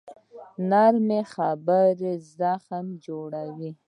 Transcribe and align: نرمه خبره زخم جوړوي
نرمه 0.69 1.21
خبره 1.35 2.11
زخم 2.37 2.85
جوړوي 3.05 3.71